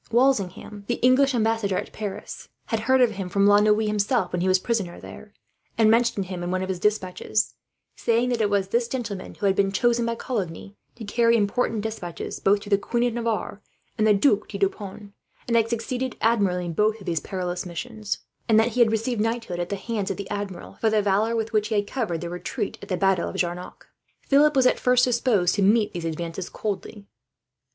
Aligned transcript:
Walsingham, 0.11 0.83
the 0.87 0.95
English 1.03 1.35
ambassador 1.35 1.77
at 1.77 1.93
Paris, 1.93 2.49
had 2.65 2.79
heard 2.79 3.01
of 3.01 3.11
him 3.11 3.29
from 3.29 3.45
La 3.45 3.59
Noue 3.59 3.77
himself, 3.85 4.33
when 4.33 4.41
he 4.41 4.47
was 4.47 4.57
a 4.57 4.61
prisoner 4.61 4.99
there; 4.99 5.31
and 5.77 5.91
mentioned 5.91 6.25
him 6.25 6.41
in 6.41 6.49
one 6.49 6.63
of 6.63 6.69
his 6.69 6.79
despatches, 6.79 7.53
saying 7.95 8.29
that 8.29 8.41
it 8.41 8.49
was 8.49 8.69
this 8.69 8.87
gentleman 8.87 9.35
who 9.35 9.45
had 9.45 9.55
been 9.55 9.71
chosen, 9.71 10.07
by 10.07 10.15
Coligny, 10.15 10.75
to 10.95 11.05
carry 11.05 11.37
important 11.37 11.81
despatches 11.81 12.39
both 12.39 12.61
to 12.61 12.67
the 12.71 12.79
Queen 12.79 13.03
of 13.03 13.13
Navarre 13.13 13.61
and 13.95 14.07
the 14.07 14.13
Duc 14.15 14.47
de 14.47 14.57
Deux 14.57 14.69
Ponts, 14.69 15.13
and 15.47 15.55
had 15.55 15.69
succeeded 15.69 16.15
admirably 16.19 16.65
in 16.65 16.73
both 16.73 16.99
these 17.05 17.19
perilous 17.19 17.63
missions; 17.67 18.21
and 18.49 18.59
that 18.59 18.69
he 18.69 18.79
had 18.79 18.91
received 18.91 19.21
knighthood, 19.21 19.59
at 19.59 19.69
the 19.69 19.75
hands 19.75 20.09
of 20.09 20.17
the 20.17 20.27
Admiral, 20.31 20.79
for 20.81 20.89
the 20.89 21.03
valour 21.03 21.35
with 21.35 21.53
which 21.53 21.67
he 21.67 21.75
had 21.75 21.85
covered 21.85 22.21
the 22.21 22.29
retreat 22.31 22.79
at 22.81 22.89
the 22.89 22.97
battle 22.97 23.29
of 23.29 23.35
Jarnac. 23.35 23.85
Philip 24.27 24.55
was, 24.55 24.65
at 24.65 24.79
first, 24.79 25.03
disposed 25.05 25.53
to 25.53 25.61
meet 25.61 25.93
these 25.93 26.05
advances 26.05 26.49
coldly. 26.49 27.05